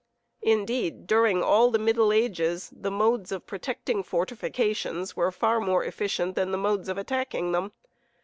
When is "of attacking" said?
6.89-7.51